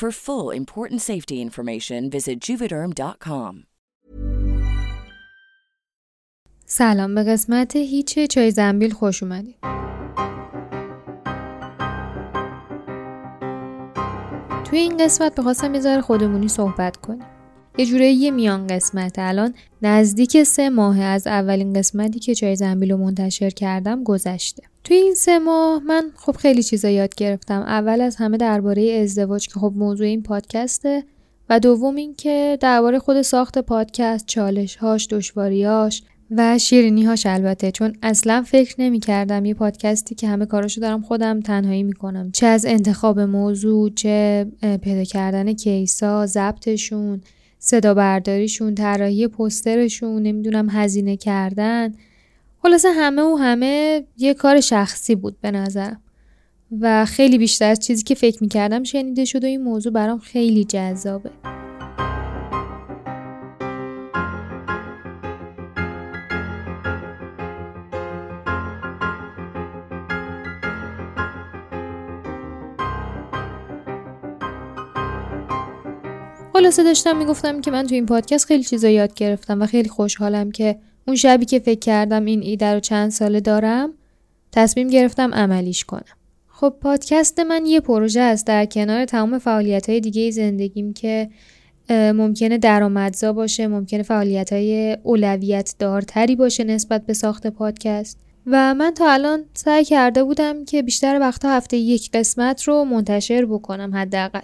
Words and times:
For 0.00 0.10
full 0.10 0.50
important 0.62 1.00
safety 1.00 1.36
information, 1.40 2.10
visit 2.10 2.36
juvederm.com. 2.46 3.54
سلام 6.66 7.14
به 7.14 7.22
قسمت 7.22 7.76
هیچ 7.76 8.18
چای 8.18 8.50
زنبیل 8.50 8.92
خوش 8.92 9.22
اومدید. 9.22 9.56
توی 14.64 14.78
این 14.78 14.96
قسمت 14.96 15.38
می‌خواستم 15.38 15.74
یه 15.74 15.80
ذره 15.80 16.00
خودمونی 16.00 16.48
صحبت 16.48 16.96
کنیم. 16.96 17.26
یه 17.78 17.86
جوره 17.86 18.10
یه 18.12 18.30
میان 18.30 18.66
قسمت 18.66 19.14
الان 19.18 19.54
نزدیک 19.82 20.42
سه 20.42 20.70
ماه 20.70 21.00
از 21.00 21.26
اولین 21.26 21.72
قسمتی 21.72 22.18
که 22.18 22.34
چای 22.34 22.56
زنبیل 22.56 22.92
رو 22.92 22.96
منتشر 22.96 23.50
کردم 23.50 24.04
گذشته. 24.04 24.62
توی 24.86 24.96
این 24.96 25.14
سه 25.14 25.38
ماه 25.38 25.82
من 25.82 26.10
خب 26.16 26.36
خیلی 26.36 26.62
چیزا 26.62 26.88
یاد 26.88 27.14
گرفتم. 27.14 27.60
اول 27.60 28.00
از 28.00 28.16
همه 28.16 28.36
درباره 28.36 29.00
ازدواج 29.02 29.48
که 29.48 29.60
خب 29.60 29.72
موضوع 29.76 30.06
این 30.06 30.22
پادکسته 30.22 31.04
و 31.48 31.60
دوم 31.60 31.96
اینکه 31.96 32.58
درباره 32.60 32.98
خود 32.98 33.22
ساخت 33.22 33.58
پادکست 33.58 34.26
چالش 34.26 34.76
هاش 34.76 35.08
دشواریاش 35.10 36.02
و 36.30 36.58
شیرینی 36.58 37.04
هاش 37.04 37.26
البته. 37.26 37.70
چون 37.70 37.96
اصلا 38.02 38.42
فکر 38.42 38.74
نمی 38.78 39.00
کردم 39.00 39.44
یه 39.44 39.54
پادکستی 39.54 40.14
که 40.14 40.28
همه 40.28 40.46
کاراشو 40.46 40.80
دارم 40.80 41.02
خودم 41.02 41.40
تنهایی 41.40 41.82
می‌کنم. 41.82 42.30
چه 42.32 42.46
از 42.46 42.66
انتخاب 42.66 43.20
موضوع 43.20 43.90
چه 43.90 44.46
پیدا 44.82 45.04
کردن 45.04 45.52
کیسا 45.52 46.26
ضبطشون 46.26 47.20
صدا 47.58 47.94
برداریشون 47.94 48.74
طراحی 48.74 49.28
پسترشون 49.28 50.22
نمی‌دونم 50.22 50.70
هزینه 50.70 51.16
کردن. 51.16 51.94
خلاصه 52.66 52.90
همه 52.90 53.22
و 53.22 53.36
همه 53.36 54.04
یه 54.16 54.34
کار 54.34 54.60
شخصی 54.60 55.14
بود 55.14 55.40
به 55.40 55.50
نظرم. 55.50 56.02
و 56.80 57.04
خیلی 57.04 57.38
بیشتر 57.38 57.70
از 57.70 57.80
چیزی 57.80 58.02
که 58.02 58.14
فکر 58.14 58.38
می‌کردم 58.42 58.82
شنیده 58.82 59.24
شد 59.24 59.44
و 59.44 59.46
این 59.46 59.62
موضوع 59.62 59.92
برام 59.92 60.18
خیلی 60.18 60.64
جذابه. 60.64 61.30
خلاصه 76.52 76.84
داشتم 76.84 77.16
می‌گفتم 77.16 77.60
که 77.60 77.70
من 77.70 77.86
تو 77.86 77.94
این 77.94 78.06
پادکست 78.06 78.46
خیلی 78.46 78.64
چیزا 78.64 78.88
یاد 78.88 79.14
گرفتم 79.14 79.62
و 79.62 79.66
خیلی 79.66 79.88
خوشحالم 79.88 80.50
که 80.50 80.78
اون 81.06 81.16
شبی 81.16 81.44
که 81.44 81.58
فکر 81.58 81.78
کردم 81.78 82.24
این 82.24 82.42
ایده 82.42 82.74
رو 82.74 82.80
چند 82.80 83.10
ساله 83.10 83.40
دارم 83.40 83.90
تصمیم 84.52 84.88
گرفتم 84.88 85.34
عملیش 85.34 85.84
کنم. 85.84 86.16
خب 86.48 86.74
پادکست 86.80 87.40
من 87.40 87.66
یه 87.66 87.80
پروژه 87.80 88.20
است 88.20 88.46
در 88.46 88.66
کنار 88.66 89.04
تمام 89.04 89.38
فعالیت 89.38 89.88
های 89.88 90.00
دیگه 90.00 90.30
زندگیم 90.30 90.92
که 90.92 91.28
ممکنه 91.90 92.58
درآمدزا 92.58 93.32
باشه 93.32 93.66
ممکنه 93.66 94.02
فعالیت 94.02 94.52
های 94.52 94.96
اولویت 95.02 95.74
دارتری 95.78 96.36
باشه 96.36 96.64
نسبت 96.64 97.06
به 97.06 97.12
ساخت 97.12 97.46
پادکست 97.46 98.18
و 98.46 98.74
من 98.74 98.90
تا 98.94 99.12
الان 99.12 99.44
سعی 99.54 99.84
کرده 99.84 100.24
بودم 100.24 100.64
که 100.64 100.82
بیشتر 100.82 101.20
وقتا 101.20 101.50
هفته 101.50 101.76
یک 101.76 102.10
قسمت 102.10 102.62
رو 102.62 102.84
منتشر 102.84 103.44
بکنم 103.44 103.94
حداقل 103.94 104.40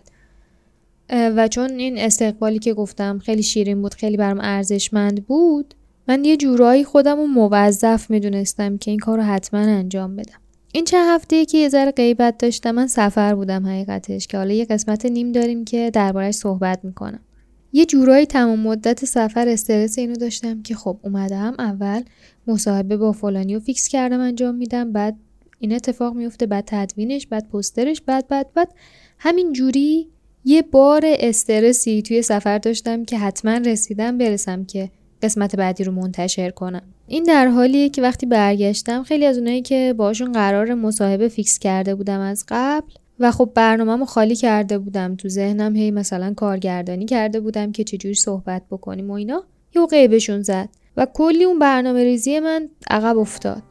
و 1.11 1.49
چون 1.49 1.71
این 1.71 1.99
استقبالی 1.99 2.59
که 2.59 2.75
گفتم 2.75 3.19
خیلی 3.19 3.43
شیرین 3.43 3.83
بود 3.83 3.95
خیلی 3.95 4.17
برام 4.17 4.41
ارزشمند 4.41 5.27
بود 5.27 5.75
من 6.09 6.25
یه 6.25 6.37
جورایی 6.37 6.85
خودم 6.85 7.17
رو 7.17 7.27
موظف 7.27 8.11
می‌دونستم 8.11 8.79
که 8.79 8.91
این 8.91 9.01
کار 9.01 9.19
رو 9.19 9.25
حتما 9.25 9.61
انجام 9.61 10.17
بدم. 10.17 10.39
این 10.73 10.85
چند 10.85 11.07
هفته 11.09 11.45
که 11.45 11.59
یه 11.59 11.69
ذره 11.69 11.91
غیبت 11.91 12.39
داشتم 12.39 12.71
من 12.71 12.87
سفر 12.87 13.35
بودم 13.35 13.67
حقیقتش 13.67 14.27
که 14.27 14.39
حالا 14.39 14.55
یه 14.55 14.65
قسمت 14.65 15.07
نیم 15.07 15.33
داریم 15.33 15.65
که 15.65 15.91
دربارهش 15.91 16.35
صحبت 16.35 16.85
می‌کنم. 16.85 17.21
یه 17.73 17.87
جورایی 17.87 18.27
تمام 18.27 18.61
مدت 18.61 19.05
سفر 19.05 19.49
استرس 19.49 19.99
اینو 19.99 20.17
داشتم 20.17 20.63
که 20.63 20.75
خب 20.75 20.99
اومدم 21.03 21.55
اول 21.59 22.03
مصاحبه 22.47 22.97
با 22.97 23.13
فلانی 23.13 23.55
رو 23.55 23.60
فیکس 23.60 23.89
کردم 23.89 24.21
انجام 24.21 24.55
میدم 24.55 24.93
بعد 24.93 25.16
این 25.59 25.72
اتفاق 25.72 26.15
میفته 26.15 26.47
بعد 26.47 26.65
تدوینش 26.66 27.27
بعد 27.27 27.48
پسترش 27.48 28.01
بعد 28.01 28.28
بعد 28.28 28.53
بعد. 28.55 28.75
همین 29.19 29.53
جوری 29.53 30.09
یه 30.45 30.63
بار 30.63 31.03
استرسی 31.05 32.03
توی 32.03 32.22
سفر 32.22 32.59
داشتم 32.59 33.05
که 33.05 33.19
حتما 33.19 33.53
رسیدم 33.57 34.19
برسم 34.19 34.65
که 34.65 34.91
قسمت 35.22 35.57
بعدی 35.57 35.84
رو 35.84 35.92
منتشر 35.92 36.51
کنم. 36.51 36.83
این 37.07 37.22
در 37.22 37.47
حالیه 37.47 37.89
که 37.89 38.03
وقتی 38.03 38.27
برگشتم 38.27 39.03
خیلی 39.03 39.27
از 39.27 39.39
اونایی 39.39 39.63
که 39.63 39.95
باشون 39.97 40.33
قرار 40.33 40.74
مصاحبه 40.74 41.28
فیکس 41.28 41.59
کرده 41.59 41.95
بودم 41.95 42.21
از 42.21 42.45
قبل 42.48 42.92
و 43.21 43.30
خب 43.30 43.51
برنامه 43.54 44.07
خالی 44.07 44.36
کرده 44.36 44.78
بودم 44.78 45.16
تو 45.16 45.28
ذهنم 45.28 45.77
هی 45.77 45.91
مثلا 45.91 46.34
کارگردانی 46.34 47.04
کرده 47.04 47.41
بودم 47.41 47.72
که 47.72 47.84
چجوری 47.84 48.15
صحبت 48.15 48.63
بکنیم 48.71 49.10
و 49.10 49.15
اینا 49.15 49.45
یه 49.74 49.86
قیبشون 49.86 50.42
زد 50.42 50.69
و 50.97 51.07
کلی 51.15 51.45
اون 51.45 51.59
برنامه 51.59 52.04
ریزی 52.04 52.41
من 52.41 52.69
عقب 52.91 53.19
افتاد. 53.19 53.63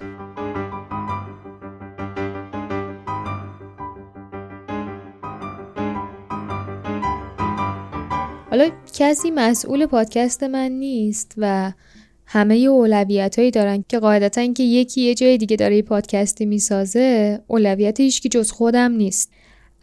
حالا 8.51 8.69
کسی 8.94 9.31
مسئول 9.31 9.86
پادکست 9.86 10.44
من 10.44 10.71
نیست 10.71 11.33
و 11.38 11.71
همه 12.25 12.56
اولویت 12.56 13.39
هایی 13.39 13.51
دارن 13.51 13.83
که 13.89 14.00
قاعدتا 14.00 14.42
اینکه 14.42 14.63
یکی 14.63 15.01
یه 15.01 15.15
جای 15.15 15.38
دیگه 15.38 15.56
داره 15.56 15.81
پادکستی 15.81 16.45
می‌سازه 16.45 17.39
اولویت 17.48 18.00
هیچ 18.00 18.21
جز 18.21 18.51
خودم 18.51 18.92
نیست. 18.92 19.31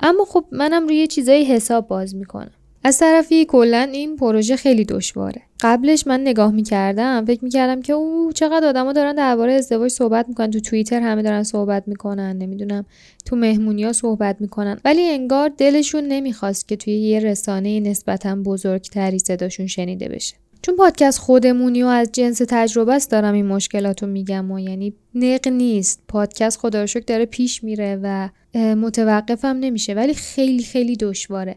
اما 0.01 0.25
خب 0.25 0.45
منم 0.53 0.87
روی 0.87 1.07
چیزایی 1.07 1.45
حساب 1.45 1.89
باز 1.89 2.15
می‌کنم. 2.15 2.58
از 2.89 2.99
طرفی 2.99 3.45
کلا 3.45 3.89
این 3.93 4.17
پروژه 4.17 4.57
خیلی 4.57 4.85
دشواره. 4.85 5.43
قبلش 5.61 6.07
من 6.07 6.21
نگاه 6.21 6.53
می‌کردم 6.53 7.25
فکر 7.27 7.45
می‌کردم 7.45 7.83
که 7.83 7.93
او 7.93 8.33
چقدر 8.35 8.67
آدما 8.67 8.93
دارن 8.93 9.15
درباره 9.15 9.53
ازدواج 9.53 9.91
صحبت 9.91 10.29
می‌کنن. 10.29 10.51
تو 10.51 10.61
توییتر 10.61 11.01
همه 11.01 11.23
دارن 11.23 11.43
صحبت 11.43 11.83
می‌کنن 11.87 12.37
نمی‌دونم. 12.39 12.87
تو 13.27 13.37
مهمونیا 13.37 13.93
صحبت 13.93 14.37
می‌کنن. 14.41 14.81
ولی 14.85 15.03
انگار 15.03 15.51
دلشون 15.59 16.05
نمی‌خواست 16.05 16.69
که 16.69 16.77
توی 16.77 16.95
یه 16.95 17.21
رسانه 17.21 17.81
نسبتا 17.81 18.37
بزرگتری 18.37 19.19
صداشون 19.19 19.67
شنیده 19.67 20.09
بشه. 20.09 20.35
چون 20.63 20.77
پادکست 20.77 21.19
خودمونی 21.19 21.83
و 21.83 21.87
از 21.87 22.13
جنس 22.13 22.43
تجربه 22.49 22.95
است 22.95 23.11
دارم 23.11 23.35
این 23.35 23.47
مشکلات 23.47 24.03
رو 24.03 24.09
میگم 24.09 24.51
و 24.51 24.59
یعنی 24.59 24.95
نق 25.15 25.49
نیست. 25.49 26.03
پادکست 26.09 26.59
خدا 26.59 26.85
داره 27.07 27.27
پیش 27.27 27.65
میره 27.65 28.01
و 28.03 28.29
متوقفم 28.75 29.57
نمیشه. 29.61 29.95
ولی 29.95 30.15
خیلی 30.15 30.63
خیلی 30.63 30.97
دشواره. 30.97 31.57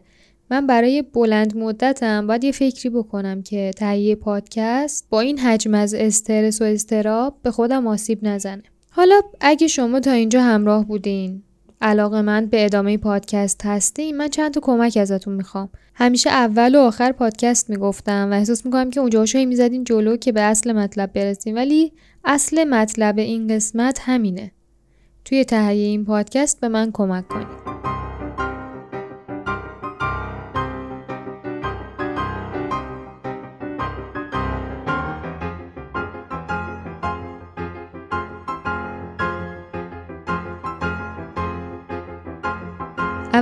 من 0.52 0.66
برای 0.66 1.02
بلند 1.02 1.56
مدتم 1.56 2.26
باید 2.26 2.44
یه 2.44 2.52
فکری 2.52 2.90
بکنم 2.90 3.42
که 3.42 3.70
تهیه 3.76 4.14
پادکست 4.14 5.06
با 5.10 5.20
این 5.20 5.38
حجم 5.38 5.74
از 5.74 5.94
استرس 5.94 6.62
و 6.62 6.64
استراب 6.64 7.36
به 7.42 7.50
خودم 7.50 7.86
آسیب 7.86 8.18
نزنه. 8.22 8.62
حالا 8.90 9.20
اگه 9.40 9.66
شما 9.66 10.00
تا 10.00 10.10
اینجا 10.10 10.42
همراه 10.42 10.86
بودین 10.86 11.42
علاقه 11.80 12.22
من 12.22 12.46
به 12.46 12.64
ادامه 12.64 12.98
پادکست 12.98 13.60
هستین 13.64 14.16
من 14.16 14.28
چند 14.28 14.54
تا 14.54 14.60
کمک 14.60 14.98
ازتون 15.00 15.34
می‌خوام. 15.34 15.68
همیشه 15.94 16.30
اول 16.30 16.74
و 16.74 16.78
آخر 16.78 17.12
پادکست 17.12 17.70
می‌گفتم 17.70 18.28
و 18.30 18.34
احساس 18.34 18.66
می‌کنم 18.66 18.90
که 18.90 19.00
اونجا 19.00 19.26
شوی 19.26 19.46
می‌زدین 19.46 19.84
جلو 19.84 20.16
که 20.16 20.32
به 20.32 20.40
اصل 20.40 20.72
مطلب 20.72 21.12
برسیم. 21.12 21.54
ولی 21.54 21.92
اصل 22.24 22.64
مطلب 22.64 23.18
این 23.18 23.48
قسمت 23.48 23.98
همینه. 24.02 24.52
توی 25.24 25.44
تهیه 25.44 25.86
این 25.86 26.04
پادکست 26.04 26.60
به 26.60 26.68
من 26.68 26.90
کمک 26.92 27.28
کنید. 27.28 27.71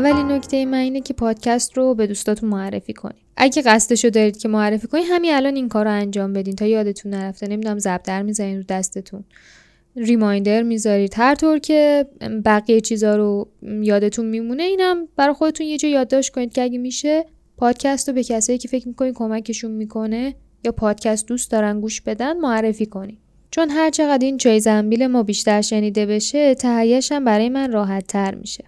اولین 0.00 0.32
نکته 0.32 0.64
من 0.64 0.78
اینه 0.78 1.00
که 1.00 1.14
پادکست 1.14 1.76
رو 1.76 1.94
به 1.94 2.06
دوستاتون 2.06 2.48
معرفی 2.48 2.92
کنید. 2.92 3.22
اگه 3.36 3.62
قصدشو 3.62 4.08
دارید 4.08 4.36
که 4.36 4.48
معرفی 4.48 4.86
کنید 4.86 5.04
همین 5.08 5.34
الان 5.34 5.56
این 5.56 5.68
کار 5.68 5.84
رو 5.84 5.90
انجام 5.90 6.32
بدین. 6.32 6.56
تا 6.56 6.66
یادتون 6.66 7.14
نرفته 7.14 7.46
نمی‌دونم 7.48 7.78
زبدر 7.78 8.22
می‌زنید 8.22 8.56
رو 8.56 8.62
دستتون. 8.68 9.24
ریمایندر 9.96 10.62
می‌ذارید. 10.62 11.14
هر 11.16 11.34
طور 11.34 11.58
که 11.58 12.06
بقیه 12.44 12.80
چیزا 12.80 13.16
رو 13.16 13.48
یادتون 13.82 14.26
میمونه 14.26 14.62
اینم 14.62 15.08
برای 15.16 15.34
خودتون 15.34 15.66
یه 15.66 15.78
جا 15.78 15.88
یادداشت 15.88 16.34
کنید 16.34 16.52
که 16.52 16.62
اگه 16.62 16.78
میشه 16.78 17.24
پادکست 17.56 18.08
رو 18.08 18.14
به 18.14 18.24
کسایی 18.24 18.58
که 18.58 18.68
فکر 18.68 18.88
می‌کنید 18.88 19.14
کمکشون 19.14 19.70
می‌کنه 19.70 20.34
یا 20.64 20.72
پادکست 20.72 21.26
دوست 21.26 21.50
دارن 21.50 21.80
گوش 21.80 22.00
بدن 22.00 22.36
معرفی 22.36 22.86
کنید. 22.86 23.18
چون 23.50 23.70
هر 23.70 23.90
چقدر 23.90 24.26
این 24.26 24.38
چای 24.38 24.60
زنبیل 24.60 25.06
ما 25.06 25.22
بیشتر 25.22 25.60
شنیده 25.60 26.06
بشه 26.06 26.54
تهیهش 26.54 27.12
هم 27.12 27.24
برای 27.24 27.48
من 27.48 27.72
راحت 27.72 28.06
تر 28.06 28.34
میشه. 28.34 28.64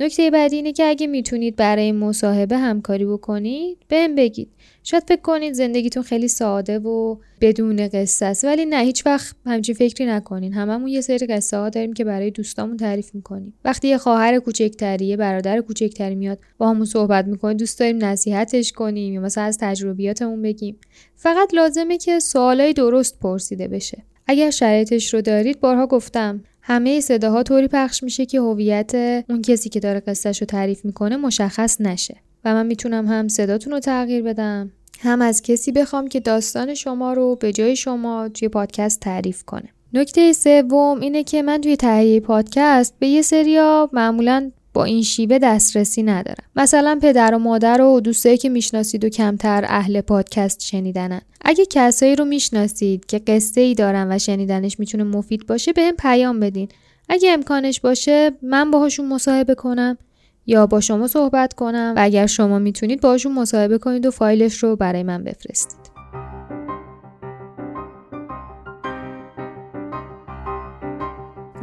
نکته 0.00 0.30
بعدی 0.30 0.56
اینه 0.56 0.72
که 0.72 0.84
اگه 0.84 1.06
می‌تونید 1.06 1.56
برای 1.56 1.92
مصاحبه 1.92 2.58
همکاری 2.58 3.04
بکنید 3.04 3.78
بهم 3.88 4.14
بگید. 4.14 4.48
شاید 4.82 5.02
فکر 5.08 5.20
کنید 5.20 5.52
زندگیتون 5.52 6.02
خیلی 6.02 6.28
ساده 6.28 6.78
و 6.78 7.16
بدون 7.40 7.88
قصه 7.88 8.26
است 8.26 8.44
ولی 8.44 8.64
نه 8.64 8.78
هیچ 8.78 9.06
وقت 9.06 9.36
همچین 9.46 9.74
فکری 9.74 10.06
نکنین. 10.06 10.52
هممون 10.52 10.88
یه 10.88 11.00
سری 11.00 11.26
قصه 11.26 11.56
ها 11.56 11.68
داریم 11.68 11.92
که 11.92 12.04
برای 12.04 12.30
دوستامون 12.30 12.76
تعریف 12.76 13.14
می‌کنیم. 13.14 13.54
وقتی 13.64 13.88
یه 13.88 13.98
خواهر 13.98 14.38
کوچکتری 14.38 15.06
یه 15.06 15.16
برادر 15.16 15.60
کوچکتری 15.60 16.14
میاد 16.14 16.38
با 16.58 16.68
همون 16.68 16.84
صحبت 16.84 17.26
می‌کنیم 17.26 17.56
دوست 17.56 17.80
داریم 17.80 18.04
نصیحتش 18.04 18.72
کنیم 18.72 19.14
یا 19.14 19.20
مثلا 19.20 19.44
از 19.44 19.58
تجربیاتمون 19.60 20.42
بگیم. 20.42 20.76
فقط 21.16 21.54
لازمه 21.54 21.98
که 21.98 22.20
سوالای 22.20 22.72
درست 22.72 23.20
پرسیده 23.20 23.68
بشه. 23.68 24.02
اگر 24.26 24.50
شرایطش 24.50 25.14
رو 25.14 25.20
دارید 25.20 25.60
بارها 25.60 25.86
گفتم 25.86 26.44
همه 26.66 27.00
صداها 27.00 27.42
طوری 27.42 27.68
پخش 27.68 28.02
میشه 28.02 28.26
که 28.26 28.40
هویت 28.40 28.94
اون 29.28 29.42
کسی 29.42 29.68
که 29.68 29.80
داره 29.80 30.00
قصهش 30.00 30.40
رو 30.40 30.46
تعریف 30.46 30.84
می‌کنه 30.84 31.16
مشخص 31.16 31.80
نشه. 31.80 32.16
و 32.44 32.54
من 32.54 32.66
می‌تونم 32.66 33.06
هم 33.06 33.28
صداتون 33.28 33.72
رو 33.72 33.80
تغییر 33.80 34.22
بدم 34.22 34.70
هم 35.00 35.22
از 35.22 35.42
کسی 35.42 35.72
بخوام 35.72 36.08
که 36.08 36.20
داستان 36.20 36.74
شما 36.74 37.12
رو 37.12 37.36
به 37.36 37.52
جای 37.52 37.76
شما 37.76 38.28
توی 38.28 38.48
پادکست 38.48 39.00
تعریف 39.00 39.44
کنه. 39.44 39.68
نکته 39.92 40.32
سوم 40.32 41.00
اینه 41.00 41.24
که 41.24 41.42
من 41.42 41.60
توی 41.60 41.76
تهیه 41.76 42.20
پادکست 42.20 42.94
به 42.98 43.06
یه 43.06 43.22
سریا 43.22 43.90
معمولا 43.92 44.50
با 44.74 44.84
این 44.84 45.02
شیوه 45.02 45.38
دسترسی 45.38 46.02
ندارم. 46.02 46.44
مثلا 46.56 46.98
پدر 47.02 47.34
و 47.34 47.38
مادر 47.38 47.80
و 47.80 48.00
دوستایی 48.00 48.36
که 48.36 48.48
می‌شناسید 48.48 49.04
و 49.04 49.08
کمتر 49.08 49.64
اهل 49.68 50.00
پادکست 50.00 50.60
شنیدنن. 50.60 51.20
اگه 51.40 51.66
کسایی 51.70 52.16
رو 52.16 52.24
می‌شناسید 52.24 53.06
که 53.06 53.18
قصه 53.18 53.60
ای 53.60 53.74
دارن 53.74 54.12
و 54.12 54.18
شنیدنش 54.18 54.80
می‌تونه 54.80 55.04
مفید 55.04 55.46
باشه 55.46 55.72
به 55.72 55.82
هم 55.82 55.94
پیام 55.98 56.40
بدین. 56.40 56.68
اگه 57.08 57.30
امکانش 57.30 57.80
باشه 57.80 58.30
من 58.42 58.70
باهاشون 58.70 59.08
مصاحبه 59.08 59.54
کنم 59.54 59.98
یا 60.46 60.66
با 60.66 60.80
شما 60.80 61.06
صحبت 61.06 61.54
کنم 61.54 61.92
و 61.96 62.02
اگر 62.02 62.26
شما 62.26 62.58
می‌تونید 62.58 63.00
باهاشون 63.00 63.32
مصاحبه 63.32 63.78
کنید 63.78 64.06
و 64.06 64.10
فایلش 64.10 64.62
رو 64.62 64.76
برای 64.76 65.02
من 65.02 65.24
بفرستید. 65.24 65.83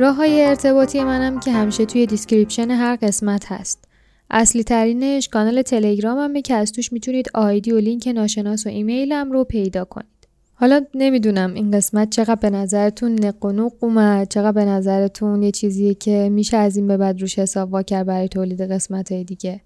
راه 0.01 0.15
های 0.15 0.45
ارتباطی 0.45 1.03
منم 1.03 1.39
که 1.39 1.51
همیشه 1.51 1.85
توی 1.85 2.05
description 2.05 2.71
هر 2.71 2.95
قسمت 2.95 3.51
هست. 3.51 3.83
اصلی 4.29 4.63
ترینش 4.63 5.29
کانال 5.29 5.61
تلگراممه 5.61 6.41
که 6.41 6.53
از 6.53 6.71
توش 6.71 6.93
می‌تونید 6.93 7.29
ID 7.33 7.71
و 7.71 7.79
لینک 7.79 8.07
ناشناس 8.07 8.65
و 8.65 8.69
ایمیلم 8.69 9.31
رو 9.31 9.43
پیدا 9.43 9.85
کنید. 9.85 10.27
حالا 10.53 10.85
نمی‌دونم 10.93 11.53
این 11.53 11.71
قسمت 11.71 12.09
چقدر 12.09 12.35
به 12.35 12.49
نظرتون 12.49 13.11
نق 13.25 13.69
اومد 13.79 14.27
چقدر 14.27 14.51
به 14.51 14.65
نظرتون 14.65 15.43
یه 15.43 15.51
چیزیه 15.51 15.93
که 15.93 16.29
میشه 16.31 16.57
از 16.57 16.77
این 16.77 16.87
به 16.87 16.97
بعد 16.97 17.21
روش 17.21 17.39
حساب 17.39 17.73
وا 17.73 17.79
کرد 17.79 18.03
برای 18.03 18.27
تولید 18.27 18.61
قسمت 18.61 19.11
های 19.11 19.23
دیگه 19.23 19.61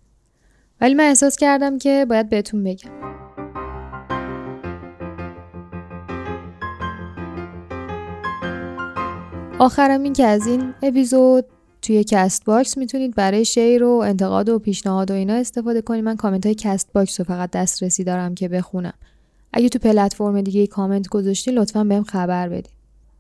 ولی 0.82 0.94
من 0.94 1.04
احساس 1.04 1.36
کردم 1.36 1.78
که 1.78 2.06
باید 2.10 2.30
بهتون 2.30 2.64
بگم 2.64 3.25
آخرم 9.60 10.04
این 10.04 10.14
که 10.14 10.26
از 10.26 10.48
این 10.48 10.74
اپیزود 10.84 11.46
توی 11.82 12.04
Castbox 12.04 12.78
می‌تونید 12.78 13.16
برای 13.16 13.46
share 13.46 13.84
و 13.84 13.90
انتقاد 13.90 14.50
و 14.50 14.60
پیشنهاد 14.60 15.12
و 15.12 15.14
اینا 15.14 15.34
استفاده 15.34 15.82
کنید. 15.82 16.04
من 16.04 16.16
کامنت 16.16 16.46
های 16.46 16.56
Castbox 16.56 17.20
رو 17.20 17.26
فقط 17.26 17.52
دسترسی 17.52 18.04
دارم 18.04 18.36
که 18.36 18.48
بخونم. 18.48 18.94
اگه 19.54 19.70
تو 19.70 19.80
پلتفرم 19.80 20.42
دیگه 20.42 20.68
کامنت 20.68 21.08
گذاشتین 21.08 21.54
لطفا 21.54 21.84
بهم 21.84 22.04
خبر 22.04 22.50
بدید. 22.50 22.74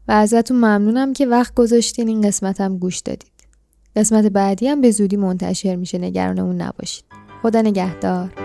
و 0.08 0.12
ازتون 0.12 0.58
ممنونم 0.58 1.14
که 1.14 1.26
وقت 1.26 1.54
گذاشتین. 1.56 2.08
این 2.08 2.22
قسمتم 2.22 2.78
گوش 2.78 3.00
دادید. 3.00 3.32
قسمت 3.96 4.26
بعدی 4.26 4.68
هم 4.68 4.82
به 4.82 4.92
زودی 4.92 5.18
منتشر 5.18 5.76
میشه. 5.76 5.98
نگران 5.98 6.40
اون 6.40 6.62
نباشید. 6.62 7.06
خدا 7.42 7.62
نگهدار. 7.62 8.45